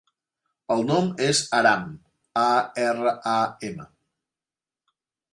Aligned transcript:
El 0.75 0.79
nom 0.85 1.09
és 1.25 1.41
Aram: 1.57 1.83
a, 2.43 2.45
erra, 2.85 3.11
a, 3.33 3.35
ema. 3.69 3.85